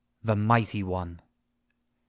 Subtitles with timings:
[0.23, 1.19] The mighty one!